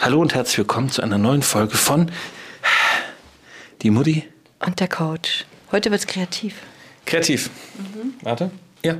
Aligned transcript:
Hallo 0.00 0.20
und 0.20 0.32
herzlich 0.34 0.58
willkommen 0.58 0.90
zu 0.90 1.02
einer 1.02 1.18
neuen 1.18 1.42
Folge 1.42 1.76
von 1.76 2.10
Die 3.82 3.90
Mutti. 3.90 4.24
Und 4.64 4.78
der 4.78 4.86
Coach. 4.86 5.44
Heute 5.72 5.90
wird's 5.90 6.06
kreativ. 6.06 6.54
Kreativ. 7.04 7.50
Warte. 8.22 8.52
Ja, 8.84 8.98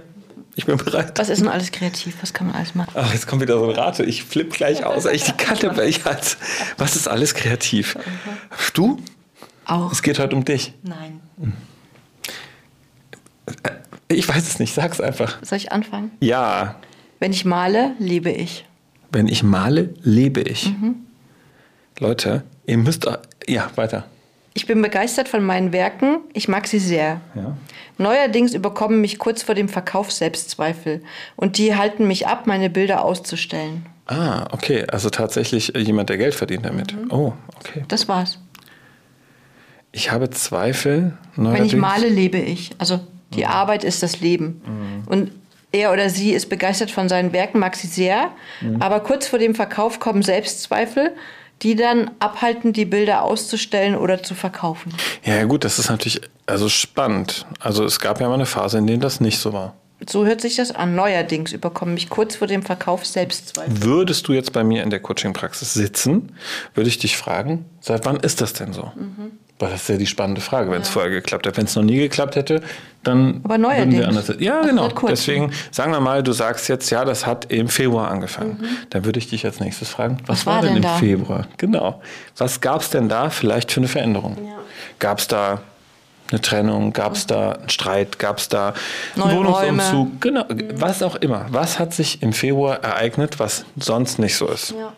ich 0.56 0.66
bin 0.66 0.76
bereit. 0.76 1.16
Was 1.16 1.28
ist 1.28 1.40
denn 1.40 1.48
alles 1.48 1.70
kreativ? 1.70 2.16
Was 2.20 2.32
kann 2.34 2.48
man 2.48 2.56
alles 2.56 2.74
machen? 2.74 2.90
Ach, 2.94 3.12
jetzt 3.12 3.28
kommt 3.28 3.40
wieder 3.42 3.58
so 3.58 3.68
ein 3.70 3.76
Rate. 3.76 4.04
Ich 4.04 4.24
flipp 4.24 4.52
gleich 4.52 4.84
aus. 4.84 5.04
Ich 5.06 5.22
die 5.22 5.32
Kante 5.32 5.72
ich 5.84 6.04
als. 6.06 6.36
Was 6.78 6.96
ist 6.96 7.06
alles 7.06 7.34
kreativ? 7.34 7.96
Du? 8.74 9.00
Auch. 9.66 9.92
Es 9.92 10.02
geht 10.02 10.18
heute 10.18 10.34
um 10.34 10.44
dich. 10.44 10.74
Nein. 10.82 11.20
Ich 14.08 14.28
weiß 14.28 14.48
es 14.48 14.58
nicht. 14.58 14.74
Sag's 14.74 15.00
einfach. 15.00 15.38
Soll 15.42 15.58
ich 15.58 15.70
anfangen? 15.70 16.10
Ja. 16.20 16.74
Wenn 17.20 17.32
ich 17.32 17.44
male, 17.44 17.92
liebe 18.00 18.30
ich. 18.30 18.64
Wenn 19.10 19.26
ich 19.28 19.42
male, 19.42 19.90
lebe 20.02 20.40
ich. 20.40 20.72
Leute, 21.98 22.42
ihr 22.66 22.78
müsst. 22.78 23.08
Ja, 23.46 23.70
weiter. 23.76 24.04
Ich 24.54 24.66
bin 24.66 24.82
begeistert 24.82 25.28
von 25.28 25.42
meinen 25.44 25.72
Werken. 25.72 26.18
Ich 26.32 26.48
mag 26.48 26.66
sie 26.66 26.78
sehr. 26.80 27.20
Ja. 27.34 27.56
Neuerdings 27.96 28.54
überkommen 28.54 29.00
mich 29.00 29.18
kurz 29.18 29.42
vor 29.42 29.54
dem 29.54 29.68
Verkauf 29.68 30.10
Selbstzweifel. 30.10 31.02
Und 31.36 31.58
die 31.58 31.76
halten 31.76 32.06
mich 32.08 32.26
ab, 32.26 32.46
meine 32.46 32.68
Bilder 32.68 33.04
auszustellen. 33.04 33.86
Ah, 34.06 34.46
okay. 34.52 34.84
Also 34.90 35.10
tatsächlich 35.10 35.74
äh, 35.74 35.78
jemand, 35.80 36.08
der 36.08 36.18
Geld 36.18 36.34
verdient 36.34 36.64
damit. 36.66 36.94
Oh, 37.10 37.32
okay. 37.56 37.84
Das 37.88 38.08
war's. 38.08 38.38
Ich 39.92 40.10
habe 40.10 40.30
Zweifel. 40.30 41.16
Wenn 41.36 41.64
ich 41.64 41.72
neuerdings- 41.74 41.76
male, 41.80 42.08
lebe 42.08 42.38
ich. 42.38 42.72
Also 42.78 43.00
die 43.34 43.46
Arbeit 43.46 43.84
ist 43.84 44.02
das 44.02 44.20
Leben. 44.20 44.60
Und 45.06 45.30
er 45.72 45.92
oder 45.92 46.10
sie 46.10 46.32
ist 46.32 46.48
begeistert 46.48 46.90
von 46.90 47.08
seinen 47.08 47.32
Werken, 47.32 47.58
mag 47.58 47.76
sie 47.76 47.86
sehr. 47.88 48.30
Aber 48.80 49.00
kurz 49.00 49.26
vor 49.26 49.38
dem 49.38 49.54
Verkauf 49.54 50.00
kommen 50.00 50.22
Selbstzweifel, 50.22 51.14
die 51.62 51.74
dann 51.74 52.10
abhalten, 52.20 52.72
die 52.72 52.84
Bilder 52.84 53.22
auszustellen 53.22 53.96
oder 53.96 54.22
zu 54.22 54.34
verkaufen. 54.34 54.94
Ja, 55.24 55.44
gut, 55.44 55.64
das 55.64 55.78
ist 55.78 55.90
natürlich 55.90 56.20
also 56.46 56.68
spannend. 56.68 57.46
Also 57.60 57.84
es 57.84 58.00
gab 58.00 58.20
ja 58.20 58.28
mal 58.28 58.34
eine 58.34 58.46
Phase, 58.46 58.78
in 58.78 58.86
der 58.86 58.96
das 58.98 59.20
nicht 59.20 59.38
so 59.38 59.52
war. 59.52 59.74
So 60.08 60.24
hört 60.24 60.40
sich 60.40 60.54
das 60.54 60.70
an. 60.70 60.94
Neuerdings 60.94 61.52
überkommen 61.52 61.94
mich 61.94 62.08
kurz 62.08 62.36
vor 62.36 62.46
dem 62.46 62.62
Verkauf 62.62 63.04
Selbstzweifel. 63.04 63.82
Würdest 63.82 64.28
du 64.28 64.32
jetzt 64.32 64.52
bei 64.52 64.62
mir 64.62 64.84
in 64.84 64.90
der 64.90 65.00
Coaching-Praxis 65.00 65.74
sitzen, 65.74 66.32
würde 66.74 66.88
ich 66.88 66.98
dich 66.98 67.16
fragen, 67.16 67.64
seit 67.80 68.06
wann 68.06 68.18
ist 68.18 68.40
das 68.40 68.52
denn 68.52 68.72
so? 68.72 68.92
Das 69.58 69.74
ist 69.74 69.88
ja 69.88 69.96
die 69.96 70.06
spannende 70.06 70.40
Frage, 70.40 70.70
wenn 70.70 70.82
es 70.82 70.88
vorher 70.88 71.10
geklappt 71.10 71.44
hätte. 71.46 71.56
Wenn 71.56 71.64
es 71.64 71.74
noch 71.74 71.82
nie 71.82 71.96
geklappt 71.98 72.36
hätte, 72.36 72.62
dann 73.02 73.40
Aber 73.42 73.58
würden 73.58 73.90
wir 73.92 74.06
anders. 74.08 74.32
Ja, 74.38 74.60
Ach, 74.62 74.66
genau. 74.66 74.88
kurzem. 74.90 75.08
Deswegen 75.08 75.52
sagen 75.72 75.90
wir 75.92 76.00
mal, 76.00 76.22
du 76.22 76.32
sagst 76.32 76.68
jetzt, 76.68 76.90
ja, 76.90 77.04
das 77.04 77.26
hat 77.26 77.50
im 77.50 77.68
Februar 77.68 78.08
angefangen. 78.10 78.62
Dann 78.90 79.04
würde 79.04 79.18
ich 79.18 79.28
dich 79.28 79.44
als 79.44 79.58
nächstes 79.60 79.88
fragen, 79.88 80.18
was, 80.26 80.44
Mhm. 80.44 80.46
Was 80.46 80.46
war 80.46 80.60
denn 80.60 80.68
denn 80.74 80.76
im 80.76 80.82
da? 80.82 80.96
Februar? 80.96 81.46
Genau. 81.56 82.00
Was 82.36 82.60
gab 82.60 82.82
es 82.82 82.90
denn 82.90 83.08
da 83.08 83.30
vielleicht 83.30 83.72
für 83.72 83.80
eine 83.80 83.88
Veränderung? 83.88 84.36
Gab 85.00 85.18
es 85.18 85.26
da 85.26 85.60
eine 86.30 86.40
Trennung? 86.40 86.92
Gab 86.92 87.14
es 87.14 87.26
da 87.26 87.52
einen 87.52 87.68
Streit? 87.68 88.18
Gab 88.20 88.38
es 88.38 88.48
da 88.48 88.74
einen 89.16 89.24
Neue 89.26 89.36
Wohnungsumzug? 89.38 90.20
Genau, 90.20 90.44
was 90.74 91.02
auch 91.02 91.16
immer. 91.16 91.46
Was 91.50 91.78
hat 91.80 91.94
sich 91.94 92.22
im 92.22 92.32
Februar 92.32 92.84
ereignet, 92.84 93.40
was 93.40 93.64
sonst 93.76 94.18
nicht 94.20 94.36
so 94.36 94.46
ist? 94.46 94.70
Ja. 94.70 94.92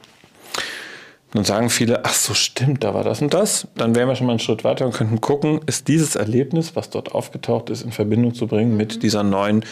Dann 1.32 1.44
sagen 1.44 1.70
viele, 1.70 2.04
ach 2.04 2.12
so 2.14 2.34
stimmt, 2.34 2.82
da 2.82 2.92
war 2.92 3.04
das 3.04 3.22
und 3.22 3.32
das. 3.32 3.68
Dann 3.76 3.94
wären 3.94 4.08
wir 4.08 4.16
schon 4.16 4.26
mal 4.26 4.32
einen 4.32 4.40
Schritt 4.40 4.64
weiter 4.64 4.84
und 4.84 4.92
könnten 4.92 5.20
gucken, 5.20 5.60
ist 5.66 5.86
dieses 5.86 6.16
Erlebnis, 6.16 6.74
was 6.74 6.90
dort 6.90 7.12
aufgetaucht 7.14 7.70
ist, 7.70 7.82
in 7.82 7.92
Verbindung 7.92 8.34
zu 8.34 8.46
bringen 8.46 8.76
mit 8.76 9.02
dieser 9.02 9.22
neuen 9.22 9.64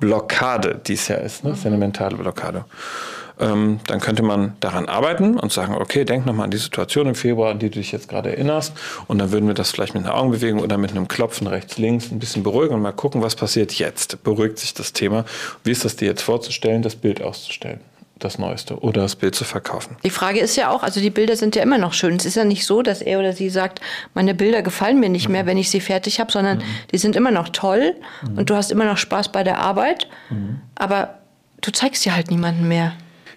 Blockade, 0.00 0.80
die 0.86 0.94
es 0.94 1.08
ja 1.08 1.16
ist. 1.16 1.44
Ne? 1.44 1.50
Das 1.50 1.60
ist 1.60 1.64
ja 1.64 1.70
eine 1.70 1.78
mentale 1.78 2.16
Blockade. 2.16 2.64
Ähm, 3.38 3.80
dann 3.86 4.00
könnte 4.00 4.22
man 4.22 4.56
daran 4.60 4.88
arbeiten 4.88 5.38
und 5.38 5.52
sagen, 5.52 5.74
okay, 5.74 6.04
denk 6.04 6.24
nochmal 6.24 6.44
an 6.44 6.50
die 6.50 6.56
Situation 6.56 7.06
im 7.06 7.14
Februar, 7.14 7.50
an 7.50 7.58
die 7.58 7.68
du 7.68 7.78
dich 7.78 7.92
jetzt 7.92 8.08
gerade 8.08 8.30
erinnerst. 8.30 8.72
Und 9.06 9.18
dann 9.18 9.30
würden 9.30 9.46
wir 9.46 9.54
das 9.54 9.70
vielleicht 9.70 9.94
mit 9.94 10.04
einer 10.04 10.14
Augenbewegung 10.14 10.60
oder 10.60 10.78
mit 10.78 10.90
einem 10.90 11.06
Klopfen 11.06 11.46
rechts, 11.46 11.76
links 11.76 12.10
ein 12.10 12.18
bisschen 12.18 12.42
beruhigen 12.42 12.74
und 12.74 12.80
mal 12.80 12.92
gucken, 12.92 13.22
was 13.22 13.36
passiert 13.36 13.74
jetzt. 13.74 14.22
Beruhigt 14.24 14.58
sich 14.58 14.72
das 14.72 14.92
Thema? 14.92 15.24
Wie 15.64 15.70
ist 15.70 15.84
das 15.84 15.96
dir 15.96 16.06
jetzt 16.06 16.22
vorzustellen, 16.22 16.82
das 16.82 16.96
Bild 16.96 17.22
auszustellen? 17.22 17.80
Das 18.18 18.38
Neueste 18.38 18.78
oder 18.78 19.02
das 19.02 19.14
Bild 19.14 19.34
zu 19.34 19.44
verkaufen? 19.44 19.96
Die 20.02 20.10
Frage 20.10 20.40
ist 20.40 20.56
ja 20.56 20.70
auch, 20.70 20.82
also 20.82 21.00
die 21.00 21.10
Bilder 21.10 21.36
sind 21.36 21.54
ja 21.54 21.62
immer 21.62 21.76
noch 21.76 21.92
schön. 21.92 22.16
Es 22.16 22.24
ist 22.24 22.36
ja 22.36 22.44
nicht 22.44 22.64
so, 22.64 22.80
dass 22.80 23.02
er 23.02 23.18
oder 23.18 23.34
sie 23.34 23.50
sagt, 23.50 23.80
meine 24.14 24.34
Bilder 24.34 24.62
gefallen 24.62 25.00
mir 25.00 25.10
nicht 25.10 25.28
mehr, 25.28 25.44
wenn 25.44 25.58
ich 25.58 25.68
sie 25.68 25.80
fertig 25.80 26.18
habe, 26.18 26.32
sondern 26.32 26.62
die 26.92 26.98
sind 26.98 27.14
immer 27.14 27.30
noch 27.30 27.50
toll 27.50 27.94
und 28.34 28.48
du 28.48 28.54
hast 28.56 28.70
immer 28.70 28.86
noch 28.86 28.96
Spaß 28.96 29.32
bei 29.32 29.42
der 29.44 29.58
Arbeit, 29.58 30.08
aber 30.76 31.18
du 31.60 31.70
zeigst 31.72 32.04
sie 32.04 32.12
halt 32.12 32.30
niemandem 32.30 32.68
mehr. 32.68 32.94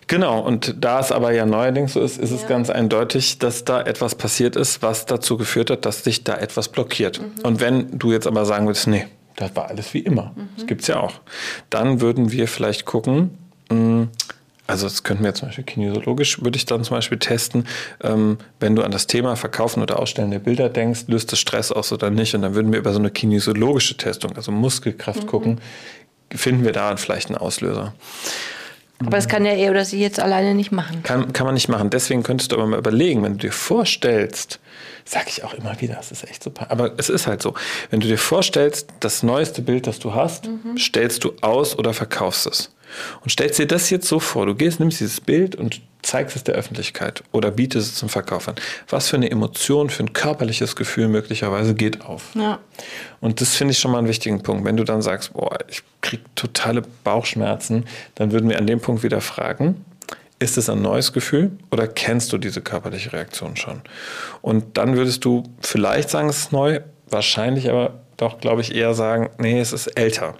Genau, 0.07 0.39
und 0.39 0.75
da 0.79 1.01
es 1.01 1.11
aber 1.11 1.33
ja 1.33 1.45
neuerdings 1.45 1.93
so 1.93 2.01
ist, 2.01 2.17
ist 2.17 2.31
es 2.31 2.47
ganz 2.47 2.69
eindeutig, 2.71 3.37
dass 3.37 3.63
da 3.63 3.81
etwas 3.81 4.15
passiert 4.15 4.55
ist, 4.55 4.81
was 4.81 5.05
dazu 5.05 5.37
geführt 5.37 5.69
hat, 5.69 5.85
dass 5.85 6.01
dich 6.01 6.23
da 6.23 6.35
etwas 6.35 6.69
blockiert. 6.69 7.21
Und 7.43 7.59
wenn 7.59 7.99
du 7.99 8.11
jetzt 8.11 8.25
aber 8.25 8.45
sagen 8.45 8.65
würdest, 8.65 8.87
nee, 8.87 9.05
das 9.35 9.55
war 9.55 9.67
alles 9.67 9.93
wie 9.93 9.99
immer, 9.99 10.33
das 10.55 10.65
gibt's 10.65 10.87
ja 10.87 10.99
auch, 10.99 11.13
dann 11.69 12.01
würden 12.01 12.31
wir 12.31 12.47
vielleicht 12.47 12.85
gucken, 12.85 13.37
mh, 13.69 14.07
also 14.69 14.85
das 14.85 15.03
könnten 15.03 15.23
wir 15.23 15.33
zum 15.33 15.47
Beispiel 15.47 15.63
kinesiologisch, 15.63 16.43
würde 16.43 16.55
ich 16.55 16.65
dann 16.65 16.83
zum 16.83 16.95
Beispiel 16.95 17.17
testen, 17.17 17.65
ähm, 18.03 18.37
wenn 18.59 18.75
du 18.75 18.83
an 18.83 18.91
das 18.91 19.07
Thema 19.07 19.35
Verkaufen 19.35 19.81
oder 19.81 19.97
Ausstellen 19.97 20.29
der 20.29 20.39
Bilder 20.39 20.69
denkst, 20.69 21.05
löst 21.07 21.31
das 21.31 21.39
Stress 21.39 21.71
aus 21.71 21.91
oder 21.91 22.11
nicht. 22.11 22.35
Und 22.35 22.43
dann 22.43 22.53
würden 22.53 22.71
wir 22.71 22.77
über 22.77 22.93
so 22.93 22.99
eine 22.99 23.09
kinesiologische 23.09 23.97
Testung, 23.97 24.35
also 24.35 24.51
Muskelkraft 24.51 25.25
gucken, 25.25 25.59
finden 26.29 26.63
wir 26.63 26.71
da 26.71 26.95
vielleicht 26.97 27.29
einen 27.29 27.37
Auslöser. 27.37 27.93
Aber 28.99 29.11
das 29.11 29.27
kann 29.27 29.45
ja 29.45 29.53
er 29.53 29.71
oder 29.71 29.85
sie 29.85 29.99
jetzt 29.99 30.19
alleine 30.19 30.53
nicht 30.53 30.71
machen. 30.71 31.01
Kann, 31.03 31.33
kann 31.33 31.45
man 31.45 31.55
nicht 31.55 31.69
machen. 31.69 31.89
Deswegen 31.89 32.21
könntest 32.21 32.51
du 32.51 32.57
aber 32.57 32.67
mal 32.67 32.77
überlegen, 32.77 33.23
wenn 33.23 33.33
du 33.33 33.39
dir 33.39 33.53
vorstellst, 33.53 34.59
sage 35.05 35.27
ich 35.29 35.43
auch 35.43 35.53
immer 35.53 35.79
wieder, 35.81 35.95
das 35.95 36.11
ist 36.11 36.29
echt 36.29 36.43
super, 36.43 36.69
aber 36.69 36.91
es 36.97 37.09
ist 37.09 37.25
halt 37.25 37.41
so, 37.41 37.55
wenn 37.89 38.01
du 38.01 38.07
dir 38.07 38.17
vorstellst, 38.17 38.89
das 38.99 39.23
neueste 39.23 39.61
Bild, 39.61 39.87
das 39.87 39.97
du 39.99 40.13
hast, 40.13 40.49
stellst 40.77 41.23
du 41.23 41.31
aus 41.41 41.79
oder 41.79 41.93
verkaufst 41.93 42.45
es. 42.45 42.69
Und 43.21 43.31
stellst 43.31 43.59
dir 43.59 43.67
das 43.67 43.89
jetzt 43.89 44.07
so 44.07 44.19
vor, 44.19 44.45
du 44.45 44.55
gehst, 44.55 44.79
nimmst 44.79 44.99
dieses 44.99 45.21
Bild 45.21 45.55
und 45.55 45.81
zeigst 46.01 46.35
es 46.35 46.43
der 46.43 46.55
Öffentlichkeit 46.55 47.23
oder 47.31 47.51
bietest 47.51 47.91
es 47.91 47.95
zum 47.95 48.09
Verkauf 48.09 48.47
an. 48.47 48.55
Was 48.89 49.09
für 49.09 49.17
eine 49.17 49.29
Emotion, 49.29 49.89
für 49.89 50.03
ein 50.03 50.13
körperliches 50.13 50.75
Gefühl 50.75 51.07
möglicherweise 51.09 51.75
geht 51.75 52.01
auf. 52.01 52.35
Ja. 52.35 52.59
Und 53.19 53.41
das 53.41 53.55
finde 53.55 53.73
ich 53.73 53.79
schon 53.79 53.91
mal 53.91 53.99
einen 53.99 54.07
wichtigen 54.07 54.41
Punkt. 54.41 54.65
Wenn 54.65 54.77
du 54.77 54.83
dann 54.83 55.01
sagst, 55.01 55.33
boah, 55.33 55.57
ich 55.67 55.83
kriege 56.01 56.23
totale 56.35 56.83
Bauchschmerzen, 57.03 57.85
dann 58.15 58.31
würden 58.31 58.49
wir 58.49 58.57
an 58.57 58.67
dem 58.67 58.79
Punkt 58.79 59.03
wieder 59.03 59.21
fragen, 59.21 59.83
ist 60.39 60.57
es 60.57 60.69
ein 60.69 60.81
neues 60.81 61.11
Gefühl 61.11 61.51
oder 61.69 61.87
kennst 61.87 62.31
du 62.31 62.37
diese 62.37 62.61
körperliche 62.61 63.11
Reaktion 63.11 63.57
schon? 63.57 63.81
Und 64.41 64.77
dann 64.77 64.95
würdest 64.95 65.25
du 65.25 65.43
vielleicht 65.59 66.09
sagen, 66.09 66.29
es 66.29 66.37
ist 66.37 66.51
neu, 66.53 66.79
wahrscheinlich 67.09 67.69
aber 67.69 67.99
doch, 68.15 68.39
glaube 68.39 68.61
ich, 68.61 68.73
eher 68.73 68.93
sagen, 68.93 69.29
nee, 69.37 69.59
es 69.59 69.73
ist 69.73 69.87
älter. 69.87 70.35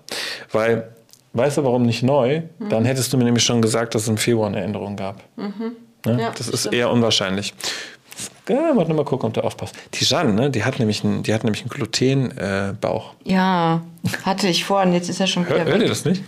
Weil, 0.52 0.90
weißt 1.34 1.58
du, 1.58 1.64
warum 1.64 1.84
nicht 1.84 2.04
neu? 2.04 2.42
Dann 2.70 2.86
hättest 2.86 3.12
du 3.14 3.18
mir 3.18 3.24
nämlich 3.26 3.44
schon 3.44 3.62
gesagt, 3.62 3.96
dass 3.96 4.04
es 4.04 4.08
im 4.08 4.18
Februar 4.18 4.48
eine 4.48 4.62
Änderung 4.62 4.96
gab. 4.96 5.24
Ne? 5.38 6.22
Ja, 6.22 6.32
das 6.32 6.48
ist 6.48 6.62
stimmt. 6.62 6.76
eher 6.76 6.90
unwahrscheinlich. 6.92 7.54
Ja, 8.48 8.72
warte 8.76 8.94
mal 8.94 9.06
gucken, 9.06 9.28
ob 9.28 9.34
du 9.34 9.44
aufpasst. 9.44 9.76
Die 9.94 10.04
Jeanne, 10.04 10.34
ne, 10.34 10.50
die 10.50 10.64
hat 10.64 10.80
nämlich 10.80 11.04
einen, 11.04 11.22
die 11.22 11.34
hat 11.34 11.44
nämlich 11.44 11.62
einen 11.62 11.70
Gluten-Bauch. 11.70 13.14
Ja, 13.24 13.82
hatte 14.24 14.48
ich 14.48 14.66
vor 14.66 14.82
und 14.82 14.94
jetzt 14.94 15.08
ist 15.08 15.20
er 15.20 15.28
schon 15.28 15.46
wieder 15.46 15.58
Hör, 15.60 15.66
hört 15.66 15.76
ihr 15.76 15.82
weg. 15.82 15.90
das 15.90 16.04
nicht? 16.06 16.24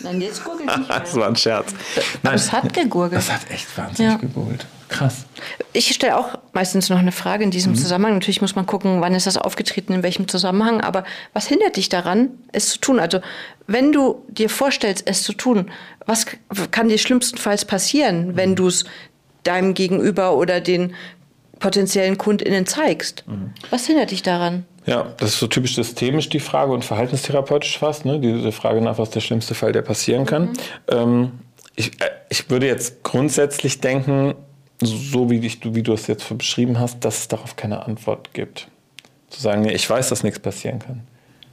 Nein, 0.00 0.20
jetzt 0.20 0.44
gurgelt 0.44 0.66
nicht 0.66 0.78
mehr. 0.88 1.00
Das 1.00 1.14
war 1.16 1.26
ein 1.28 1.36
Scherz. 1.36 1.72
Aber 2.22 2.34
es 2.34 2.52
hat 2.52 2.72
gegurgelt. 2.72 3.20
Das 3.20 3.32
hat 3.32 3.50
echt 3.50 3.76
wahnsinnig 3.76 4.12
Ja. 4.12 4.18
gegurgelt. 4.18 4.66
Krass. 4.88 5.24
Ich 5.72 5.92
stelle 5.92 6.16
auch 6.16 6.38
meistens 6.52 6.88
noch 6.90 6.98
eine 6.98 7.10
Frage 7.10 7.42
in 7.42 7.48
Mhm. 7.48 7.52
diesem 7.52 7.74
Zusammenhang. 7.74 8.14
Natürlich 8.14 8.40
muss 8.40 8.54
man 8.54 8.66
gucken, 8.66 9.00
wann 9.00 9.14
ist 9.14 9.26
das 9.26 9.36
aufgetreten, 9.36 9.92
in 9.92 10.02
welchem 10.04 10.28
Zusammenhang. 10.28 10.80
Aber 10.80 11.02
was 11.32 11.46
hindert 11.48 11.76
dich 11.76 11.88
daran, 11.88 12.28
es 12.52 12.68
zu 12.70 12.78
tun? 12.78 13.00
Also 13.00 13.20
wenn 13.66 13.90
du 13.90 14.22
dir 14.28 14.48
vorstellst, 14.48 15.02
es 15.08 15.22
zu 15.24 15.32
tun, 15.32 15.70
was 16.06 16.26
kann 16.70 16.88
dir 16.88 16.98
schlimmstenfalls 16.98 17.64
passieren, 17.64 18.36
wenn 18.36 18.50
Mhm. 18.50 18.56
du 18.56 18.66
es 18.68 18.84
deinem 19.42 19.74
Gegenüber 19.74 20.36
oder 20.36 20.60
den 20.60 20.94
potenziellen 21.58 22.16
KundInnen 22.16 22.66
zeigst? 22.66 23.24
Mhm. 23.26 23.50
Was 23.70 23.86
hindert 23.86 24.12
dich 24.12 24.22
daran? 24.22 24.66
Ja, 24.86 25.08
das 25.18 25.30
ist 25.30 25.38
so 25.40 25.46
typisch 25.48 25.74
systemisch 25.74 26.28
die 26.28 26.40
Frage 26.40 26.72
und 26.72 26.84
verhaltenstherapeutisch 26.84 27.78
fast, 27.78 28.04
ne? 28.04 28.20
diese 28.20 28.52
Frage 28.52 28.80
nach, 28.80 28.98
was 28.98 29.10
der 29.10 29.20
schlimmste 29.20 29.54
Fall, 29.54 29.72
der 29.72 29.82
passieren 29.82 30.26
kann. 30.26 30.50
Ähm, 30.88 31.32
ich, 31.74 31.88
äh, 32.00 32.08
ich 32.28 32.48
würde 32.50 32.66
jetzt 32.66 33.02
grundsätzlich 33.02 33.80
denken, 33.80 34.34
so 34.80 35.28
wie, 35.30 35.38
ich, 35.44 35.58
wie 35.74 35.82
du 35.82 35.92
es 35.92 36.06
jetzt 36.06 36.36
beschrieben 36.38 36.78
hast, 36.78 37.04
dass 37.04 37.18
es 37.20 37.28
darauf 37.28 37.56
keine 37.56 37.84
Antwort 37.84 38.32
gibt. 38.32 38.68
Zu 39.30 39.40
sagen, 39.40 39.62
nee, 39.62 39.72
ich 39.72 39.88
weiß, 39.88 40.08
dass 40.10 40.22
nichts 40.22 40.38
passieren 40.38 40.78
kann. 40.78 41.00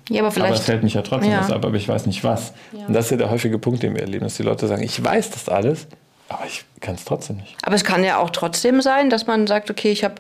Ja, 0.10 0.20
aber 0.22 0.28
Aber 0.28 0.28
es 0.28 0.34
vielleicht. 0.34 0.64
fällt 0.64 0.84
mich 0.84 0.94
ja 0.94 1.02
trotzdem 1.02 1.32
Ja. 1.32 1.40
was 1.40 1.52
ab, 1.52 1.66
aber 1.66 1.76
ich 1.76 1.88
weiß 1.88 2.06
nicht 2.06 2.24
was. 2.24 2.54
Und 2.74 2.94
das 2.94 3.06
ist 3.06 3.12
ja 3.12 3.18
der 3.18 3.32
häufige 3.32 3.58
Punkt, 3.58 3.82
den 3.84 3.96
wir 3.96 4.02
erleben, 4.02 4.26
dass 4.26 4.36
die 4.36 4.44
Leute 4.44 4.68
sagen, 4.68 4.84
ich 4.84 5.02
weiß 5.04 5.32
das 5.32 5.48
alles, 5.50 5.88
aber 6.30 6.46
ich 6.46 6.66
kann 6.82 6.96
es 6.96 7.06
trotzdem 7.06 7.38
nicht. 7.38 7.56
Aber 7.64 7.76
es 7.76 7.84
kann 7.86 8.04
ja 8.04 8.18
auch 8.18 8.30
trotzdem 8.30 8.82
sein, 8.82 9.10
dass 9.10 9.26
man 9.28 9.48
sagt, 9.48 9.72
okay, 9.72 9.92
ich 9.92 10.04
habe 10.04 10.16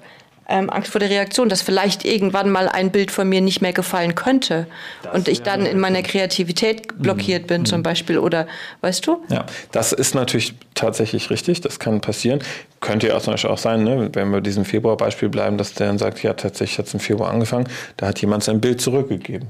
ähm, 0.48 0.70
Angst 0.70 0.92
vor 0.92 1.00
der 1.00 1.10
Reaktion, 1.10 1.50
dass 1.50 1.62
vielleicht 1.62 2.06
irgendwann 2.06 2.50
mal 2.50 2.70
ein 2.70 2.92
Bild 2.92 3.12
von 3.12 3.28
mir 3.28 3.42
nicht 3.42 3.62
mehr 3.62 3.74
gefallen 3.74 4.16
könnte 4.16 4.68
Das 5.02 5.16
und 5.16 5.28
ich 5.28 5.42
dann 5.42 5.66
in 5.66 5.80
meiner. 5.80 6.04
Kreativität 6.04 7.00
blockiert 7.00 7.48
bin 7.48 7.66
zum 7.66 7.82
Beispiel 7.82 8.20
oder 8.20 8.48
weißt 8.82 9.08
du? 9.08 9.24
Ja, 9.30 9.46
das 9.72 9.94
ist 9.94 10.14
natürlich 10.14 10.54
tatsächlich 10.76 11.30
richtig, 11.30 11.62
das 11.62 11.80
kann 11.80 12.02
passieren. 12.02 12.40
Könnte 12.82 13.08
ja 13.08 13.18
auch 13.18 13.22
zum 13.22 13.34
Beispiel 13.34 13.50
auch 13.50 13.58
sein, 13.58 13.84
ne, 13.84 14.10
wenn 14.14 14.30
wir 14.30 14.42
diesem 14.42 14.66
Februar-Beispiel 14.66 15.30
bleiben, 15.30 15.58
dass 15.58 15.74
der 15.74 15.88
dann 15.88 15.98
sagt, 15.98 16.22
ja, 16.22 16.34
tatsächlich 16.34 16.78
hat 16.78 16.88
es 16.88 16.94
im 16.94 17.00
Februar 17.00 17.32
angefangen, 17.32 17.68
da 17.98 18.08
hat 18.08 18.20
jemand 18.22 18.44
sein 18.44 18.62
Bild 18.62 18.82
zurückgegeben. 18.82 19.48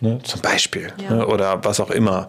Ne, 0.00 0.18
zum 0.24 0.40
Beispiel. 0.40 0.92
Ja. 1.02 1.16
Ne, 1.16 1.26
oder 1.26 1.64
was 1.64 1.78
auch 1.78 1.90
immer. 1.90 2.28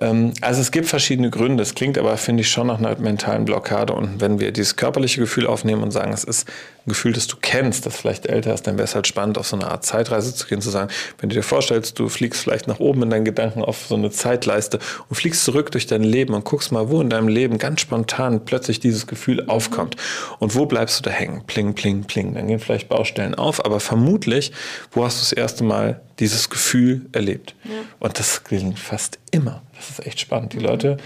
Ähm, 0.00 0.32
also 0.40 0.60
es 0.60 0.72
gibt 0.72 0.88
verschiedene 0.88 1.30
Gründe. 1.30 1.62
Es 1.62 1.74
klingt 1.74 1.96
aber, 1.96 2.16
finde 2.16 2.40
ich, 2.40 2.50
schon 2.50 2.66
nach 2.66 2.78
einer 2.78 2.98
mentalen 2.98 3.44
Blockade. 3.44 3.92
Und 3.92 4.20
wenn 4.20 4.40
wir 4.40 4.50
dieses 4.50 4.74
körperliche 4.74 5.20
Gefühl 5.20 5.46
aufnehmen 5.46 5.82
und 5.82 5.92
sagen, 5.92 6.12
es 6.12 6.24
ist 6.24 6.48
ein 6.86 6.88
Gefühl, 6.88 7.12
das 7.12 7.28
du 7.28 7.36
kennst, 7.40 7.86
das 7.86 7.96
vielleicht 7.96 8.26
älter 8.26 8.52
ist, 8.52 8.66
dann 8.66 8.76
wäre 8.76 8.84
es 8.84 8.96
halt 8.96 9.06
spannend, 9.06 9.38
auf 9.38 9.46
so 9.46 9.56
eine 9.56 9.70
Art 9.70 9.84
Zeitreise 9.84 10.34
zu 10.34 10.48
gehen, 10.48 10.60
zu 10.60 10.70
sagen, 10.70 10.90
wenn 11.18 11.28
du 11.28 11.36
dir 11.36 11.42
vorstellst, 11.42 11.98
du 11.98 12.08
fliegst 12.08 12.42
vielleicht 12.42 12.66
nach 12.66 12.80
oben 12.80 13.04
in 13.04 13.10
deinen 13.10 13.24
Gedanken 13.24 13.62
auf 13.62 13.86
so 13.88 13.94
eine 13.94 14.10
Zeitleiste 14.10 14.80
und 15.08 15.16
fliegst 15.16 15.44
zurück 15.44 15.70
durch 15.70 15.86
dein 15.86 16.02
Leben 16.02 16.34
und 16.34 16.44
guckst 16.44 16.72
mal, 16.72 16.90
wo 16.90 17.00
in 17.00 17.10
deinem 17.10 17.28
Leben 17.28 17.58
ganz 17.58 17.80
spontan 17.80 18.44
plötzlich 18.44 18.80
dieses 18.80 19.06
Gefühl 19.06 19.46
aufkommt. 19.46 19.96
Und 20.40 20.56
wo 20.56 20.66
bleibst 20.66 20.98
du 20.98 21.02
da 21.04 21.10
hängen? 21.10 21.44
Pling, 21.46 21.74
pling, 21.74 22.04
pling. 22.04 22.34
Dann 22.34 22.48
gehen 22.48 22.58
vielleicht 22.58 22.88
Baustellen 22.88 23.36
auf, 23.36 23.64
aber 23.64 23.78
vermutlich, 23.80 24.52
wo 24.90 25.04
hast 25.04 25.18
du 25.18 25.20
das 25.22 25.32
erste 25.32 25.62
Mal 25.62 26.00
dieses 26.20 26.50
Gefühl 26.50 27.06
erlebt? 27.12 27.54
Und 28.00 28.18
das 28.18 28.44
gelingt 28.44 28.78
fast 28.78 29.18
immer. 29.30 29.62
Das 29.76 29.90
ist 29.90 30.06
echt 30.06 30.20
spannend. 30.20 30.52
Die 30.52 30.58
Leute 30.58 30.96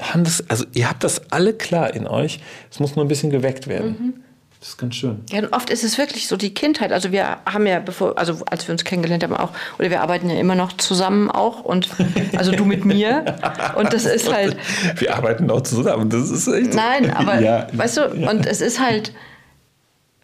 haben 0.00 0.24
das, 0.24 0.44
also 0.48 0.64
ihr 0.74 0.88
habt 0.88 1.02
das 1.04 1.30
alle 1.32 1.52
klar 1.54 1.92
in 1.94 2.06
euch. 2.06 2.40
Es 2.70 2.78
muss 2.80 2.94
nur 2.96 3.04
ein 3.04 3.08
bisschen 3.08 3.30
geweckt 3.30 3.66
werden. 3.66 4.22
Das 4.60 4.70
ist 4.70 4.78
ganz 4.78 4.96
schön. 4.96 5.20
Ja, 5.30 5.38
und 5.38 5.52
oft 5.52 5.70
ist 5.70 5.84
es 5.84 5.98
wirklich 5.98 6.26
so 6.26 6.36
die 6.36 6.52
Kindheit. 6.52 6.92
Also 6.92 7.12
wir 7.12 7.38
haben 7.46 7.64
ja, 7.66 7.78
bevor, 7.78 8.18
also 8.18 8.44
als 8.46 8.66
wir 8.66 8.72
uns 8.72 8.82
kennengelernt 8.82 9.22
haben 9.22 9.34
auch, 9.36 9.50
oder 9.78 9.88
wir 9.90 10.00
arbeiten 10.02 10.28
ja 10.30 10.36
immer 10.38 10.56
noch 10.56 10.72
zusammen 10.76 11.30
auch 11.30 11.60
und 11.60 11.88
also 12.36 12.50
du 12.50 12.64
mit 12.64 12.84
mir. 12.84 13.24
Und 13.76 13.92
das 13.92 14.04
ist 14.04 14.32
halt, 14.32 14.56
Wir 14.96 15.14
arbeiten 15.14 15.48
auch 15.50 15.60
zusammen. 15.60 16.10
Das 16.10 16.28
ist 16.30 16.48
echt. 16.48 16.74
nein, 16.74 17.12
aber 17.12 17.40
Ja. 17.40 17.68
weißt 17.72 17.98
du, 17.98 18.06
und 18.28 18.46
es 18.46 18.60
ist 18.60 18.80
halt, 18.80 19.12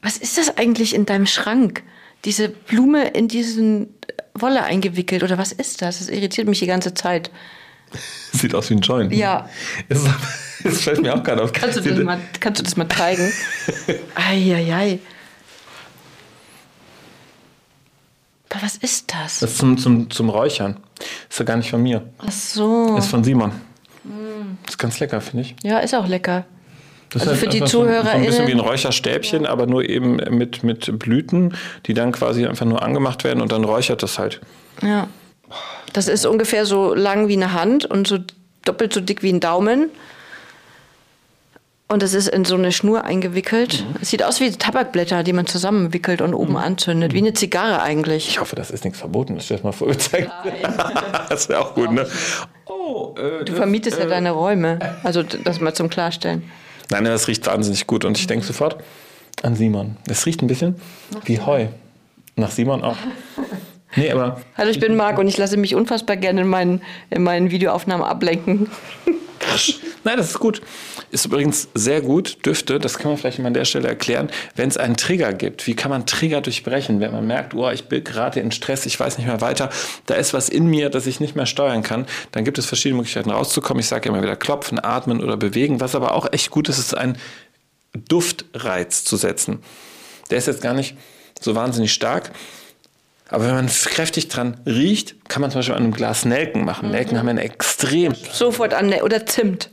was 0.03 0.17
ist 0.17 0.37
das 0.37 0.57
eigentlich 0.59 0.95
in 0.95 1.07
deinem 1.07 1.27
Schrank? 1.27 1.83
Diese 2.25 2.49
Blume 2.49 3.09
in 3.09 3.29
diesen 3.29 3.89
Wolle 4.35 4.65
eingewickelt 4.65 5.23
oder 5.23 5.39
was 5.39 5.53
ist 5.53 5.83
das? 5.83 5.99
Das 5.99 6.09
irritiert 6.09 6.49
mich 6.49 6.59
die 6.59 6.67
ganze 6.67 6.95
Zeit. 6.95 7.31
Sieht 8.33 8.55
aus 8.55 8.71
wie 8.71 8.75
ein 8.75 8.81
Joint. 8.81 9.13
Ja. 9.13 9.49
Es, 9.89 10.05
es 10.65 10.83
fällt 10.83 11.03
mir 11.03 11.15
auch 11.15 11.23
gerade 11.23 11.43
auf. 11.43 11.53
Kannst 11.53 11.77
du 11.77 11.81
das 11.83 12.05
mal, 12.05 12.19
kannst 12.41 12.61
du 12.61 12.65
das 12.65 12.77
mal 12.77 12.89
zeigen? 12.89 13.33
Eieiei. 14.15 14.99
Aber 18.51 18.63
was 18.63 18.77
ist 18.77 19.13
das? 19.13 19.41
Das 19.41 19.51
ist 19.51 19.59
zum, 19.59 19.77
zum, 19.79 20.11
zum 20.11 20.29
Räuchern. 20.29 20.77
Ist 21.29 21.41
ja 21.41 21.45
gar 21.45 21.57
nicht 21.57 21.71
von 21.71 21.83
mir. 21.83 22.09
Ach 22.19 22.31
so. 22.31 22.97
Ist 22.97 23.09
von 23.09 23.25
Simon. 23.25 23.51
Ist 24.67 24.79
ganz 24.79 25.01
lecker, 25.01 25.21
finde 25.21 25.43
ich. 25.43 25.57
Ja, 25.65 25.79
ist 25.79 25.95
auch 25.95 26.07
lecker. 26.07 26.47
Das 27.15 27.23
Also 27.23 27.33
ist 27.33 27.41
für 27.41 27.47
die 27.49 27.57
einfach 27.63 27.69
so 27.73 27.83
ein- 27.83 27.87
bisschen 27.89 28.05
ZuhörerInnen- 28.45 28.47
wie 28.49 28.53
ein 28.53 28.61
Räucherstäbchen, 28.61 29.47
aber 29.47 29.67
nur 29.67 29.89
eben 29.89 30.17
mit, 30.37 30.63
mit 30.63 30.99
Blüten, 30.99 31.55
die 31.87 31.95
dann 31.95 32.13
quasi 32.13 32.47
einfach 32.47 32.67
nur 32.67 32.83
angemacht 32.83 33.25
werden 33.25 33.41
und 33.41 33.51
dann 33.53 33.65
räuchert 33.65 34.03
das 34.03 34.19
halt. 34.19 34.41
Ja. 34.83 35.09
Das 35.93 36.09
ist 36.09 36.27
ungefähr 36.27 36.67
so 36.67 36.95
lang 36.95 37.29
wie 37.29 37.35
eine 37.35 37.53
Hand 37.53 37.85
und 37.87 38.07
so 38.07 38.19
doppelt 38.65 38.93
so 38.93 39.01
dick 39.01 39.23
wie 39.23 39.33
ein 39.33 39.41
Daumen. 39.41 39.91
Und 41.87 42.03
es 42.03 42.15
ist 42.15 42.29
in 42.29 42.45
so 42.47 42.55
eine 42.57 42.73
Schnur 42.73 43.05
eingewickelt. 43.05 43.85
Mhm. 43.87 43.97
Es 44.01 44.11
sieht 44.11 44.23
aus 44.25 44.41
wie 44.41 44.51
Tabakblätter, 44.51 45.23
die 45.23 45.35
man 45.35 45.47
zusammenwickelt 45.47 46.23
und 46.23 46.33
oben 46.35 46.57
anzündet. 46.57 47.13
Wie 47.13 47.19
eine 47.19 47.35
Zigarre 47.35 47.83
eigentlich. 47.83 48.27
Ich 48.29 48.41
hoffe, 48.41 48.57
das 48.57 48.71
ist 48.71 48.85
nichts 48.85 48.99
Verbotenes. 48.99 49.45
Stell 49.45 49.59
dir 49.59 49.63
das 49.63 49.65
mal 49.65 49.73
vor, 49.73 49.89
gezeigt. 49.89 50.31
das 51.29 51.49
wäre 51.49 51.61
auch 51.61 51.75
gut, 51.75 51.93
ne? 51.93 52.07
Oh, 52.67 53.15
äh, 53.19 53.45
Du 53.45 53.55
vermietest 53.55 53.99
ja 53.99 54.07
deine 54.07 54.31
Räume. 54.31 54.79
Also 55.05 55.23
das 55.23 55.61
mal 55.61 55.75
zum 55.75 55.91
Klarstellen. 55.91 56.43
Nein, 56.91 57.05
das 57.05 57.29
riecht 57.29 57.47
wahnsinnig 57.47 57.87
gut 57.87 58.05
und 58.05 58.19
ich 58.19 58.27
denke 58.27 58.45
sofort 58.45 58.83
an 59.43 59.57
Simon. 59.57 59.97
Es 60.09 60.27
riecht 60.27 60.43
ein 60.43 60.47
bisschen 60.47 60.77
wie 61.25 61.41
Heu. 61.41 61.67
Nach 62.37 62.51
Simon 62.51 62.83
auch. 62.83 62.97
Nee, 63.97 64.11
aber 64.11 64.41
Hallo, 64.57 64.71
ich 64.71 64.81
bin 64.81 64.97
Marc 64.97 65.19
und 65.19 65.29
ich 65.29 65.37
lasse 65.39 65.57
mich 65.57 65.75
unfassbar 65.75 66.17
gerne 66.17 66.41
in 66.43 66.49
meinen, 66.49 66.83
in 67.11 67.23
meinen 67.23 67.51
Videoaufnahmen 67.51 68.05
ablenken. 68.05 68.69
Nein, 70.05 70.19
das 70.19 70.31
ist 70.31 70.39
gut. 70.39 70.61
Ist 71.11 71.25
übrigens 71.25 71.69
sehr 71.75 72.03
gut, 72.03 72.45
Düfte, 72.45 72.79
das 72.79 72.99
kann 72.99 73.11
man 73.11 73.19
vielleicht 73.19 73.39
mal 73.39 73.47
an 73.47 73.55
der 73.55 73.65
Stelle 73.65 73.89
erklären, 73.89 74.31
wenn 74.55 74.69
es 74.69 74.77
einen 74.77 74.97
Trigger 74.97 75.33
gibt. 75.33 75.67
Wie 75.67 75.75
kann 75.75 75.91
man 75.91 76.07
Trigger 76.07 76.43
durchbrechen, 76.43 77.01
wenn 77.01 77.13
man 77.13 77.27
merkt, 77.27 77.55
oh, 77.55 77.71
ich 77.71 77.85
bin 77.85 78.05
gerade 78.05 78.41
in 78.41 78.53
Stress, 78.53 78.85
ich 78.85 79.01
weiß 79.01 79.17
nicht 79.19 79.27
mehr 79.27 79.41
weiter, 79.41 79.71
da 80.07 80.15
ist 80.15 80.35
was 80.35 80.51
in 80.51 80.67
mir, 80.67 80.91
das 80.91 81.07
ich 81.07 81.21
nicht 81.21 81.37
mehr 81.37 81.47
steuern 81.47 81.83
kann, 81.83 82.07
dann 82.33 82.45
gibt 82.45 82.59
es 82.59 82.67
verschiedene 82.67 82.99
Möglichkeiten 82.99 83.31
rauszukommen. 83.31 83.81
Ich 83.81 83.89
sage 83.89 84.09
immer 84.11 84.23
wieder 84.23 84.37
klopfen, 84.37 84.79
atmen 84.83 85.23
oder 85.23 85.37
bewegen. 85.37 85.81
Was 85.81 85.95
aber 85.95 86.13
auch 86.13 86.31
echt 86.33 86.51
gut 86.51 86.69
ist, 86.69 86.79
ist 86.79 86.95
ein 86.95 87.17
Duftreiz 88.09 89.05
zu 89.05 89.17
setzen. 89.17 89.61
Der 90.31 90.39
ist 90.39 90.47
jetzt 90.47 90.63
gar 90.63 90.75
nicht 90.75 90.97
so 91.41 91.55
wahnsinnig 91.55 91.93
stark. 91.93 92.31
Aber 93.31 93.47
wenn 93.47 93.55
man 93.55 93.67
kräftig 93.67 94.29
dran 94.29 94.61
riecht, 94.67 95.17
kann 95.29 95.41
man 95.41 95.51
zum 95.51 95.61
Beispiel 95.61 95.75
an 95.75 95.83
einem 95.83 95.93
Glas 95.93 96.27
Nelken 96.27 96.65
machen. 96.65 96.91
Nelken 96.91 97.19
haben 97.19 97.29
einen 97.29 97.39
extrem 97.39 98.15
Sofort 98.15 98.75
an 98.75 98.91
der, 98.91 99.03
oder 99.03 99.25
Zimt. 99.25 99.71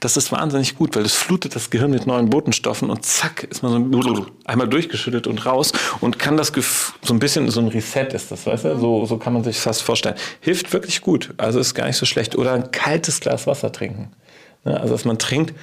das 0.00 0.18
ist 0.18 0.30
wahnsinnig 0.32 0.76
gut, 0.76 0.94
weil 0.94 1.04
es 1.04 1.14
flutet 1.14 1.56
das 1.56 1.70
Gehirn 1.70 1.90
mit 1.90 2.06
neuen 2.06 2.28
Botenstoffen 2.28 2.90
und 2.90 3.04
zack, 3.06 3.44
ist 3.44 3.62
man 3.62 3.90
so 3.90 4.26
einmal 4.44 4.68
durchgeschüttet 4.68 5.26
und 5.26 5.46
raus 5.46 5.72
und 6.00 6.18
kann 6.18 6.36
das 6.36 6.52
Gef 6.52 6.92
so 7.02 7.14
ein 7.14 7.20
bisschen, 7.20 7.50
so 7.50 7.60
ein 7.60 7.68
Reset 7.68 8.08
ist 8.12 8.30
das, 8.30 8.46
weißt 8.46 8.66
du? 8.66 8.78
So, 8.78 9.06
so 9.06 9.16
kann 9.16 9.32
man 9.32 9.42
sich 9.44 9.58
fast 9.58 9.82
vorstellen. 9.82 10.16
Hilft 10.40 10.70
wirklich 10.74 11.00
gut, 11.00 11.32
also 11.38 11.60
ist 11.60 11.74
gar 11.74 11.86
nicht 11.86 11.96
so 11.96 12.04
schlecht. 12.04 12.36
Oder 12.36 12.52
ein 12.52 12.70
kaltes 12.70 13.20
Glas 13.20 13.46
Wasser 13.46 13.72
trinken. 13.72 14.10
Also, 14.64 14.94
dass 14.94 15.04
man 15.04 15.18
trinkt 15.18 15.54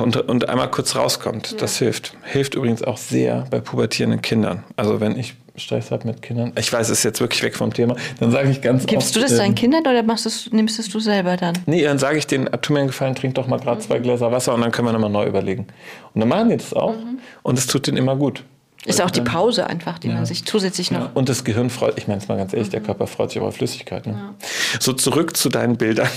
und, 0.00 0.16
und 0.16 0.48
einmal 0.48 0.70
kurz 0.70 0.96
rauskommt, 0.96 1.60
das 1.62 1.78
hilft. 1.78 2.14
Hilft 2.24 2.54
übrigens 2.54 2.82
auch 2.82 2.98
sehr 2.98 3.46
bei 3.50 3.60
pubertierenden 3.60 4.20
Kindern. 4.20 4.64
Also, 4.76 5.00
wenn 5.00 5.18
ich 5.18 5.34
Stress 5.56 5.90
habe 5.90 6.06
mit 6.06 6.22
Kindern, 6.22 6.52
ich 6.58 6.72
weiß, 6.72 6.88
es 6.88 6.98
ist 6.98 7.04
jetzt 7.04 7.20
wirklich 7.20 7.42
weg 7.42 7.54
vom 7.54 7.72
Thema, 7.72 7.96
dann 8.20 8.30
sage 8.30 8.50
ich 8.50 8.62
ganz 8.62 8.86
Gibst 8.86 9.08
oft, 9.08 9.16
du 9.16 9.20
das 9.20 9.32
ähm, 9.32 9.38
deinen 9.38 9.54
Kindern 9.54 9.82
oder 9.82 10.02
machst 10.02 10.24
es, 10.24 10.50
nimmst 10.50 10.78
es 10.78 10.88
du 10.88 10.98
selber 10.98 11.36
dann? 11.36 11.58
Nee, 11.66 11.82
dann 11.82 11.98
sage 11.98 12.18
ich 12.18 12.26
denen, 12.26 12.48
tu 12.62 12.72
mir 12.72 12.80
einen 12.80 12.88
Gefallen, 12.88 13.14
trink 13.14 13.34
doch 13.34 13.46
mal 13.46 13.58
gerade 13.58 13.80
zwei 13.80 13.98
Gläser 13.98 14.32
Wasser 14.32 14.54
und 14.54 14.62
dann 14.62 14.72
können 14.72 14.88
wir 14.88 14.92
nochmal 14.92 15.10
neu 15.10 15.26
überlegen. 15.26 15.66
Und 16.14 16.20
dann 16.20 16.28
machen 16.28 16.48
die 16.48 16.56
das 16.56 16.72
auch 16.72 16.94
und 17.42 17.58
es 17.58 17.66
tut 17.66 17.86
denen 17.86 17.98
immer 17.98 18.16
gut. 18.16 18.44
Ist 18.84 19.00
auch 19.00 19.10
die 19.10 19.20
Pause 19.20 19.68
einfach, 19.68 20.00
die 20.00 20.08
man 20.08 20.26
sich 20.26 20.44
zusätzlich 20.44 20.90
noch. 20.90 21.00
Ja, 21.00 21.10
und 21.14 21.28
das 21.28 21.44
Gehirn 21.44 21.70
freut, 21.70 21.98
ich 21.98 22.08
meine 22.08 22.20
es 22.20 22.26
mal 22.26 22.36
ganz 22.36 22.52
ehrlich, 22.52 22.70
der 22.70 22.80
Körper 22.80 23.06
freut 23.06 23.30
sich 23.30 23.36
über 23.36 23.52
Flüssigkeit. 23.52 24.06
Ne? 24.06 24.34
So 24.80 24.92
zurück 24.92 25.36
zu 25.36 25.50
deinen 25.50 25.76
Bildern. 25.76 26.08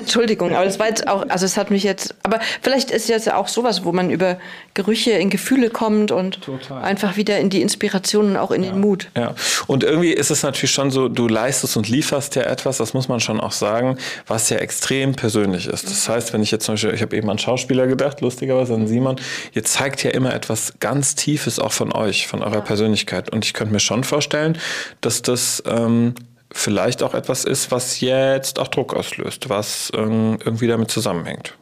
Entschuldigung, 0.00 0.54
aber 0.54 0.64
das 0.64 0.78
war 0.78 0.88
jetzt 0.88 1.06
auch, 1.06 1.24
also 1.28 1.46
es 1.46 1.56
hat 1.56 1.70
mich 1.70 1.82
jetzt, 1.82 2.14
aber 2.22 2.40
vielleicht 2.62 2.90
ist 2.90 3.08
jetzt 3.08 3.32
auch 3.32 3.48
sowas, 3.48 3.84
wo 3.84 3.92
man 3.92 4.10
über 4.10 4.38
Gerüche 4.74 5.12
in 5.12 5.30
Gefühle 5.30 5.70
kommt 5.70 6.12
und 6.12 6.42
Total. 6.42 6.82
einfach 6.82 7.16
wieder 7.16 7.38
in 7.38 7.50
die 7.50 7.62
Inspiration 7.62 8.30
und 8.30 8.36
auch 8.36 8.50
in 8.50 8.62
den 8.62 8.80
Mut. 8.80 9.08
Ja, 9.16 9.34
und 9.66 9.84
irgendwie 9.84 10.12
ist 10.12 10.30
es 10.30 10.42
natürlich 10.42 10.70
schon 10.70 10.90
so, 10.90 11.08
du 11.08 11.28
leistest 11.28 11.76
und 11.76 11.88
lieferst 11.88 12.36
ja 12.36 12.42
etwas, 12.42 12.78
das 12.78 12.94
muss 12.94 13.08
man 13.08 13.20
schon 13.20 13.40
auch 13.40 13.52
sagen, 13.52 13.98
was 14.26 14.50
ja 14.50 14.58
extrem 14.58 15.14
persönlich 15.14 15.66
ist. 15.66 15.84
Das 15.84 16.08
heißt, 16.08 16.32
wenn 16.32 16.42
ich 16.42 16.50
jetzt 16.50 16.64
zum 16.64 16.74
Beispiel, 16.74 16.94
ich 16.94 17.02
habe 17.02 17.16
eben 17.16 17.28
an 17.30 17.38
Schauspieler 17.38 17.86
gedacht, 17.86 18.20
lustigerweise 18.20 18.74
an 18.74 18.86
Simon, 18.86 19.16
ihr 19.52 19.64
zeigt 19.64 20.02
ja 20.02 20.10
immer 20.10 20.34
etwas 20.34 20.74
ganz 20.80 21.14
Tiefes 21.14 21.58
auch 21.58 21.72
von 21.72 21.92
euch, 21.92 22.26
von 22.26 22.42
eurer 22.42 22.60
Persönlichkeit. 22.60 23.30
Und 23.30 23.44
ich 23.44 23.54
könnte 23.54 23.72
mir 23.72 23.80
schon 23.80 24.04
vorstellen, 24.04 24.58
dass 25.00 25.22
das 25.22 25.62
ähm, 25.66 26.14
vielleicht 26.52 27.02
auch 27.02 27.14
etwas 27.14 27.44
ist, 27.44 27.70
was 27.70 28.00
jetzt 28.00 28.58
auch 28.58 28.68
Druck 28.68 28.94
auslöst, 28.94 29.48
was 29.48 29.92
ähm, 29.94 30.38
irgendwie 30.44 30.66
damit 30.66 30.90
zusammenhängt. 30.90 31.54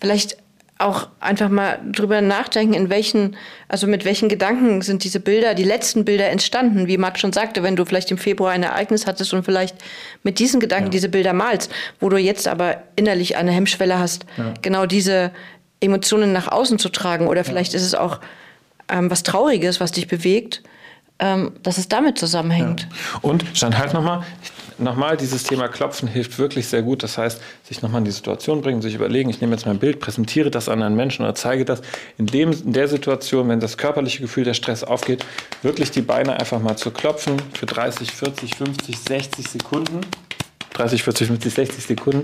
Vielleicht 0.00 0.36
auch 0.80 1.08
einfach 1.20 1.50
mal 1.50 1.78
drüber 1.92 2.22
nachdenken, 2.22 2.72
in 2.72 2.88
welchen, 2.88 3.36
also 3.68 3.86
mit 3.86 4.06
welchen 4.06 4.30
Gedanken 4.30 4.80
sind 4.80 5.04
diese 5.04 5.20
Bilder, 5.20 5.54
die 5.54 5.64
letzten 5.64 6.06
Bilder 6.06 6.30
entstanden, 6.30 6.86
wie 6.86 6.96
Marc 6.96 7.18
schon 7.18 7.34
sagte, 7.34 7.62
wenn 7.62 7.76
du 7.76 7.84
vielleicht 7.84 8.10
im 8.10 8.16
Februar 8.16 8.52
ein 8.52 8.62
Ereignis 8.62 9.06
hattest 9.06 9.34
und 9.34 9.44
vielleicht 9.44 9.76
mit 10.22 10.38
diesen 10.38 10.58
Gedanken 10.58 10.90
diese 10.90 11.10
Bilder 11.10 11.34
malst, 11.34 11.70
wo 12.00 12.08
du 12.08 12.16
jetzt 12.16 12.48
aber 12.48 12.82
innerlich 12.96 13.36
eine 13.36 13.50
Hemmschwelle 13.50 13.98
hast, 13.98 14.24
genau 14.62 14.86
diese 14.86 15.32
Emotionen 15.80 16.32
nach 16.32 16.48
außen 16.48 16.78
zu 16.78 16.88
tragen. 16.88 17.28
Oder 17.28 17.44
vielleicht 17.44 17.74
ist 17.74 17.84
es 17.84 17.94
auch 17.94 18.20
ähm, 18.88 19.10
was 19.10 19.22
Trauriges, 19.22 19.80
was 19.80 19.92
dich 19.92 20.08
bewegt, 20.08 20.62
ähm, 21.20 21.52
dass 21.62 21.78
es 21.78 21.86
damit 21.88 22.18
zusammenhängt. 22.18 22.88
Und 23.20 23.44
Jan, 23.54 23.76
halt 23.76 23.92
nochmal, 23.92 24.22
nochmal, 24.78 25.16
dieses 25.18 25.42
Thema 25.42 25.68
Klopfen 25.68 26.08
hilft 26.08 26.38
wirklich 26.38 26.66
sehr 26.66 26.82
gut. 26.82 27.02
Das 27.02 27.18
heißt, 27.18 27.40
sich 27.62 27.82
nochmal 27.82 28.00
in 28.00 28.06
die 28.06 28.10
Situation 28.10 28.62
bringen, 28.62 28.80
sich 28.80 28.94
überlegen, 28.94 29.28
ich 29.28 29.40
nehme 29.40 29.52
jetzt 29.52 29.66
mein 29.66 29.78
Bild, 29.78 30.00
präsentiere 30.00 30.50
das 30.50 30.68
an 30.68 30.82
einen 30.82 30.96
Menschen 30.96 31.22
oder 31.22 31.34
zeige 31.34 31.66
das 31.66 31.82
in, 32.16 32.26
dem, 32.26 32.52
in 32.52 32.72
der 32.72 32.88
Situation, 32.88 33.48
wenn 33.48 33.60
das 33.60 33.76
körperliche 33.76 34.22
Gefühl 34.22 34.44
der 34.44 34.54
Stress 34.54 34.82
aufgeht, 34.82 35.24
wirklich 35.62 35.90
die 35.90 36.02
Beine 36.02 36.40
einfach 36.40 36.58
mal 36.58 36.76
zu 36.76 36.90
klopfen 36.90 37.36
für 37.52 37.66
30, 37.66 38.10
40, 38.10 38.56
50, 38.56 38.98
60 38.98 39.48
Sekunden. 39.48 40.00
30, 40.72 41.02
40, 41.02 41.26
50, 41.26 41.52
60 41.52 41.84
Sekunden. 41.84 42.22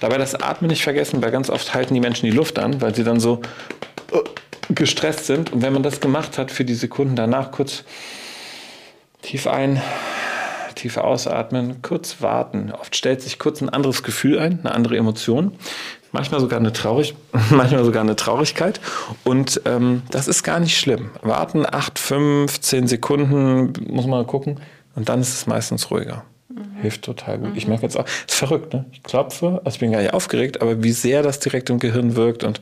Dabei 0.00 0.16
das 0.16 0.34
Atmen 0.34 0.70
nicht 0.70 0.82
vergessen, 0.82 1.20
weil 1.20 1.30
ganz 1.30 1.50
oft 1.50 1.74
halten 1.74 1.92
die 1.92 2.00
Menschen 2.00 2.24
die 2.24 2.34
Luft 2.34 2.58
an, 2.58 2.80
weil 2.80 2.94
sie 2.94 3.04
dann 3.04 3.20
so 3.20 3.42
gestresst 4.70 5.26
sind. 5.26 5.52
Und 5.52 5.62
wenn 5.62 5.72
man 5.72 5.82
das 5.82 6.00
gemacht 6.00 6.38
hat, 6.38 6.50
für 6.50 6.64
die 6.64 6.74
Sekunden 6.74 7.16
danach 7.16 7.50
kurz 7.50 7.84
tief 9.22 9.46
ein, 9.46 9.80
tief 10.74 10.96
ausatmen, 10.96 11.82
kurz 11.82 12.22
warten. 12.22 12.72
Oft 12.72 12.96
stellt 12.96 13.20
sich 13.20 13.38
kurz 13.38 13.60
ein 13.60 13.68
anderes 13.68 14.02
Gefühl 14.02 14.38
ein, 14.38 14.60
eine 14.60 14.74
andere 14.74 14.96
Emotion. 14.96 15.52
Manchmal 16.12 16.40
sogar 16.40 16.58
eine, 16.58 16.72
Traurig 16.72 17.14
manchmal 17.50 17.84
sogar 17.84 18.02
eine 18.02 18.16
Traurigkeit. 18.16 18.80
Und 19.24 19.60
ähm, 19.66 20.02
das 20.10 20.28
ist 20.28 20.42
gar 20.42 20.60
nicht 20.60 20.78
schlimm. 20.78 21.10
Warten 21.22 21.66
8, 21.66 21.98
5, 21.98 22.60
10 22.60 22.88
Sekunden, 22.88 23.72
muss 23.92 24.06
man 24.06 24.20
mal 24.20 24.26
gucken. 24.26 24.60
Und 24.94 25.08
dann 25.08 25.20
ist 25.20 25.34
es 25.34 25.46
meistens 25.46 25.90
ruhiger. 25.90 26.24
Mhm. 26.48 26.80
Hilft 26.80 27.02
total 27.02 27.38
gut. 27.38 27.50
Mhm. 27.50 27.56
Ich 27.56 27.66
merke 27.66 27.82
jetzt 27.82 27.96
auch, 27.96 28.06
ist 28.06 28.34
verrückt, 28.34 28.72
ne? 28.72 28.86
Ich 28.92 29.02
klopfe, 29.02 29.60
also 29.64 29.76
ich 29.76 29.80
bin 29.80 29.92
gar 29.92 30.00
nicht 30.00 30.14
aufgeregt, 30.14 30.62
aber 30.62 30.82
wie 30.82 30.92
sehr 30.92 31.22
das 31.22 31.40
direkt 31.40 31.70
im 31.70 31.78
Gehirn 31.78 32.16
wirkt 32.16 32.44
und 32.44 32.60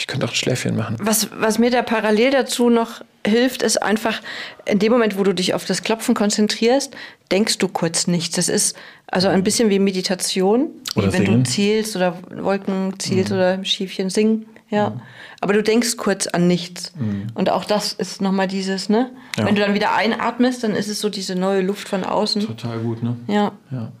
ich 0.00 0.06
könnte 0.06 0.24
auch 0.24 0.30
ein 0.30 0.34
Schläfchen 0.34 0.76
machen. 0.76 0.96
Was, 0.98 1.28
was 1.38 1.58
mir 1.58 1.70
da 1.70 1.82
parallel 1.82 2.30
dazu 2.30 2.70
noch 2.70 3.02
hilft, 3.26 3.62
ist 3.62 3.82
einfach, 3.82 4.22
in 4.64 4.78
dem 4.78 4.92
Moment, 4.92 5.18
wo 5.18 5.24
du 5.24 5.34
dich 5.34 5.52
auf 5.52 5.66
das 5.66 5.82
Klopfen 5.82 6.14
konzentrierst, 6.14 6.96
denkst 7.30 7.58
du 7.58 7.68
kurz 7.68 8.06
nichts. 8.06 8.36
Das 8.36 8.48
ist 8.48 8.74
also 9.08 9.28
ein 9.28 9.44
bisschen 9.44 9.68
wie 9.68 9.78
Meditation, 9.78 10.70
wie 10.94 11.00
oder 11.00 11.12
wenn 11.12 11.26
singen. 11.26 11.44
du 11.44 11.50
zielst 11.50 11.96
oder 11.96 12.16
Wolken 12.34 12.98
zielst 12.98 13.30
mhm. 13.30 13.36
oder 13.36 13.64
Schiefchen 13.66 14.08
singen. 14.08 14.46
Ja. 14.70 14.90
Mhm. 14.90 15.00
Aber 15.42 15.52
du 15.52 15.62
denkst 15.62 15.98
kurz 15.98 16.26
an 16.28 16.46
nichts. 16.46 16.94
Mhm. 16.98 17.26
Und 17.34 17.50
auch 17.50 17.66
das 17.66 17.92
ist 17.92 18.22
nochmal 18.22 18.48
dieses, 18.48 18.88
ne? 18.88 19.10
Ja. 19.36 19.44
Wenn 19.44 19.54
du 19.54 19.60
dann 19.60 19.74
wieder 19.74 19.94
einatmest, 19.94 20.64
dann 20.64 20.74
ist 20.74 20.88
es 20.88 21.00
so 21.00 21.10
diese 21.10 21.34
neue 21.34 21.60
Luft 21.60 21.90
von 21.90 22.04
außen. 22.04 22.46
Total 22.46 22.78
gut, 22.78 23.02
ne? 23.02 23.16
Ja. 23.26 23.52
ja. 23.70 23.92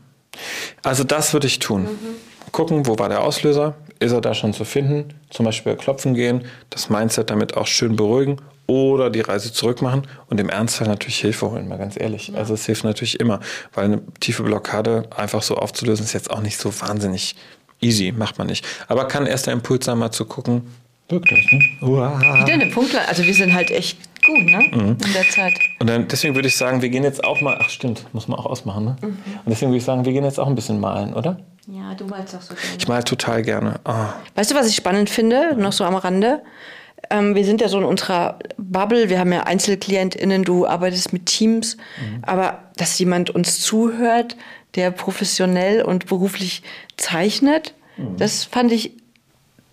Also 0.82 1.04
das 1.04 1.34
würde 1.34 1.46
ich 1.46 1.58
tun. 1.58 1.82
Mhm. 1.82 2.52
Gucken, 2.52 2.86
wo 2.86 2.98
war 2.98 3.10
der 3.10 3.20
Auslöser? 3.20 3.74
Ist 4.00 4.12
er 4.12 4.20
da 4.20 4.34
schon 4.34 4.52
zu 4.52 4.64
finden. 4.64 5.14
Zum 5.30 5.46
Beispiel 5.46 5.76
klopfen 5.76 6.14
gehen, 6.14 6.44
das 6.70 6.90
Mindset 6.90 7.30
damit 7.30 7.56
auch 7.56 7.66
schön 7.66 7.96
beruhigen 7.96 8.38
oder 8.66 9.10
die 9.10 9.20
Reise 9.20 9.52
zurück 9.52 9.82
machen 9.82 10.02
und 10.28 10.38
im 10.40 10.48
Ernstfall 10.48 10.88
natürlich 10.88 11.18
Hilfe 11.18 11.50
holen, 11.50 11.68
mal 11.68 11.78
ganz 11.78 12.00
ehrlich. 12.00 12.28
Ja. 12.28 12.36
Also 12.36 12.54
es 12.54 12.66
hilft 12.66 12.84
natürlich 12.84 13.18
immer, 13.18 13.40
weil 13.74 13.86
eine 13.86 14.02
tiefe 14.20 14.42
Blockade 14.42 15.08
einfach 15.16 15.42
so 15.42 15.56
aufzulösen 15.56 16.04
ist 16.04 16.12
jetzt 16.12 16.30
auch 16.30 16.40
nicht 16.40 16.56
so 16.56 16.72
wahnsinnig 16.80 17.34
easy, 17.80 18.12
macht 18.12 18.38
man 18.38 18.46
nicht. 18.46 18.64
Aber 18.88 19.06
kann 19.06 19.26
erst 19.26 19.46
der 19.46 19.54
Impuls 19.54 19.86
sein, 19.86 19.98
mal 19.98 20.12
zu 20.12 20.24
gucken, 20.24 20.62
wirkt 21.08 21.32
das, 21.32 21.38
ne? 21.50 21.60
Uah. 21.82 22.20
Wieder 22.20 22.54
eine 22.54 22.66
Punktlandung, 22.66 23.08
also 23.08 23.24
wir 23.24 23.34
sind 23.34 23.52
halt 23.52 23.72
echt 23.72 23.98
gut, 24.24 24.44
ne? 24.44 24.62
Mhm. 24.70 24.96
In 25.04 25.12
der 25.14 25.28
Zeit. 25.28 25.54
Und 25.80 25.88
dann, 25.88 26.06
deswegen 26.06 26.36
würde 26.36 26.46
ich 26.46 26.56
sagen, 26.56 26.80
wir 26.80 26.90
gehen 26.90 27.02
jetzt 27.02 27.24
auch 27.24 27.40
mal, 27.40 27.58
ach 27.60 27.70
stimmt, 27.70 28.06
muss 28.12 28.28
man 28.28 28.38
auch 28.38 28.46
ausmachen, 28.46 28.84
ne? 28.84 28.96
Mhm. 29.00 29.06
Und 29.08 29.48
deswegen 29.48 29.72
würde 29.72 29.78
ich 29.78 29.84
sagen, 29.84 30.04
wir 30.04 30.12
gehen 30.12 30.24
jetzt 30.24 30.38
auch 30.38 30.46
ein 30.46 30.54
bisschen 30.54 30.78
malen, 30.78 31.14
oder? 31.14 31.40
Ja, 31.66 31.94
du 31.94 32.06
malst 32.06 32.34
auch 32.34 32.42
so 32.42 32.54
gerne. 32.54 32.76
Ich 32.78 32.88
mal 32.88 33.02
total 33.02 33.42
gerne. 33.42 33.80
Oh. 33.84 33.92
Weißt 34.34 34.50
du, 34.50 34.54
was 34.54 34.68
ich 34.68 34.76
spannend 34.76 35.10
finde, 35.10 35.54
noch 35.56 35.72
so 35.72 35.84
am 35.84 35.94
Rande? 35.94 36.42
Ähm, 37.10 37.34
wir 37.34 37.44
sind 37.44 37.60
ja 37.60 37.68
so 37.68 37.78
in 37.78 37.84
unserer 37.84 38.38
Bubble, 38.56 39.08
wir 39.08 39.18
haben 39.18 39.32
ja 39.32 39.44
EinzelklientInnen, 39.44 40.44
du 40.44 40.66
arbeitest 40.66 41.12
mit 41.12 41.26
Teams, 41.26 41.76
mhm. 41.76 42.22
aber 42.22 42.58
dass 42.76 42.98
jemand 42.98 43.30
uns 43.30 43.60
zuhört, 43.60 44.36
der 44.74 44.90
professionell 44.90 45.82
und 45.82 46.06
beruflich 46.06 46.62
zeichnet, 46.96 47.74
mhm. 47.96 48.16
das 48.16 48.44
fand 48.44 48.72
ich 48.72 48.92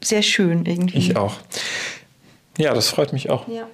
sehr 0.03 0.21
schön 0.21 0.65
irgendwie. 0.65 0.97
Ich 0.97 1.17
auch. 1.17 1.35
Ja, 2.57 2.73
das 2.73 2.89
freut 2.89 3.13
mich 3.13 3.29
auch. 3.29 3.47
Ja. 3.47 3.67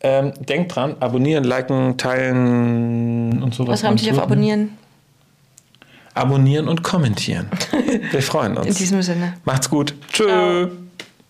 Ähm, 0.00 0.32
denkt 0.38 0.74
dran, 0.76 0.96
abonnieren, 1.00 1.42
liken, 1.44 1.98
teilen 1.98 3.42
und 3.42 3.54
sowas. 3.54 3.82
Was 3.82 3.84
haben 3.84 3.98
Sie 3.98 4.10
auf 4.12 4.20
Abonnieren? 4.20 4.78
Abonnieren 6.18 6.68
und 6.68 6.82
kommentieren. 6.82 7.48
Wir 8.10 8.22
freuen 8.22 8.56
uns. 8.56 8.66
In 8.66 8.74
diesem 8.74 9.02
Sinne. 9.02 9.34
Macht's 9.44 9.70
gut. 9.70 9.94
Tschö. 10.12 10.68